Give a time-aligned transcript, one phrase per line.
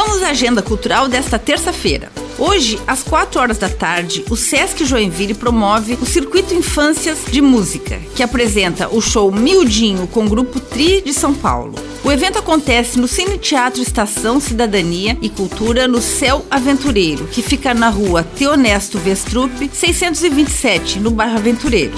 [0.00, 2.12] Vamos à agenda cultural desta terça-feira.
[2.38, 7.98] Hoje, às 4 horas da tarde, o Sesc Joinville promove o Circuito Infâncias de Música,
[8.14, 11.74] que apresenta o show Miudinho com o grupo Tri de São Paulo.
[12.04, 17.74] O evento acontece no Cine Teatro Estação Cidadania e Cultura no Céu Aventureiro, que fica
[17.74, 21.94] na rua Teonesto Vestrup, 627, no bairro Aventureiro.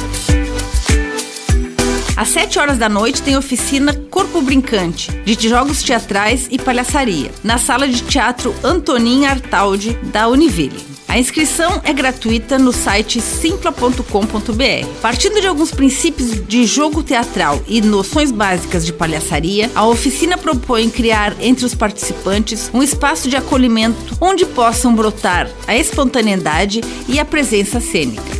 [2.20, 7.56] Às 7 horas da noite tem oficina Corpo Brincante, de jogos teatrais e palhaçaria, na
[7.56, 10.84] sala de teatro Antonin Artaldi, da Univille.
[11.08, 14.86] A inscrição é gratuita no site simpla.com.br.
[15.00, 20.90] Partindo de alguns princípios de jogo teatral e noções básicas de palhaçaria, a oficina propõe
[20.90, 27.24] criar entre os participantes um espaço de acolhimento onde possam brotar a espontaneidade e a
[27.24, 28.39] presença cênica.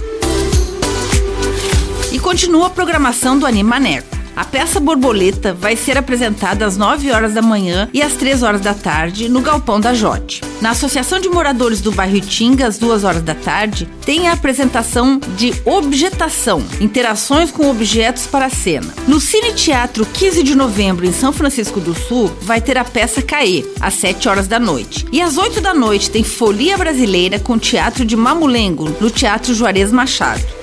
[2.13, 4.19] E continua a programação do Animaneco.
[4.35, 8.61] A peça Borboleta vai ser apresentada às 9 horas da manhã e às 3 horas
[8.61, 10.41] da tarde no Galpão da Jote.
[10.61, 15.21] Na Associação de Moradores do Bairro Itinga, às 2 horas da tarde, tem a apresentação
[15.37, 18.93] de Objetação, interações com objetos para a cena.
[19.07, 23.23] No Cine Teatro 15 de novembro, em São Francisco do Sul, vai ter a peça
[23.23, 25.07] Caê, às 7 horas da noite.
[25.13, 29.93] E às 8 da noite tem Folia Brasileira com Teatro de Mamulengo, no Teatro Juarez
[29.93, 30.60] Machado.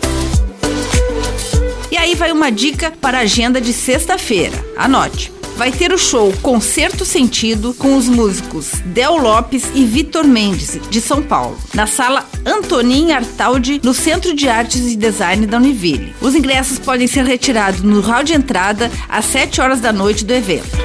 [1.98, 4.56] E aí vai uma dica para a agenda de sexta-feira.
[4.78, 10.80] Anote vai ter o show Concerto Sentido com os músicos Del Lopes e Vitor Mendes,
[10.92, 16.14] de São Paulo, na sala Antonin Artaldi, no Centro de Artes e Design da Univille.
[16.22, 20.34] Os ingressos podem ser retirados no hall de entrada às 7 horas da noite do
[20.36, 20.78] evento.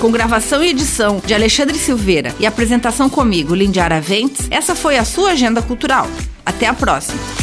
[0.00, 5.04] Com gravação e edição de Alexandre Silveira e apresentação comigo, Lindiara Ventes, essa foi a
[5.04, 6.08] sua agenda cultural.
[6.46, 7.41] Até a próxima!